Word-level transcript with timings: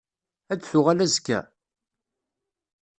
Ad 0.51 0.57
d-tuɣal 0.59 0.99
azekka? 1.05 1.39